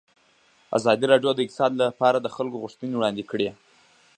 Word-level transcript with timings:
ازادي 0.77 1.05
راډیو 1.11 1.31
د 1.35 1.39
اقتصاد 1.45 1.71
لپاره 1.83 2.17
د 2.21 2.27
خلکو 2.35 2.61
غوښتنې 2.63 2.93
وړاندې 2.97 3.23
کړي. 3.31 3.49